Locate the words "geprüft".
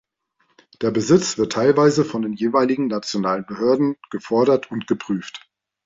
4.87-5.47